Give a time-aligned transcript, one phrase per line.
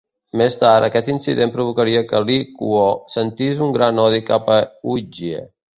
[0.39, 2.83] Més tard, aquest incident provocaria que Li Kuo
[3.19, 5.49] sentís un gran odi cap a Huige.